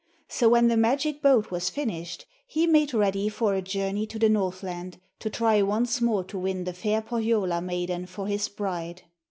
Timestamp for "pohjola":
7.03-7.61